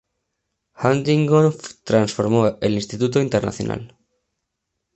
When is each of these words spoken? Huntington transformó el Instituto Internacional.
Huntington 0.83 1.53
transformó 1.83 2.57
el 2.59 2.73
Instituto 2.73 3.21
Internacional. 3.21 3.95